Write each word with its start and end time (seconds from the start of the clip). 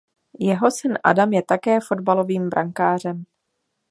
Jeho 0.45 0.69
syn 0.77 0.97
Adam 1.05 1.33
je 1.33 1.41
také 1.43 1.79
fotbalovým 1.79 2.49
brankářem. 2.49 3.25